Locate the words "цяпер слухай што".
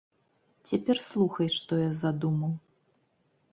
0.69-1.71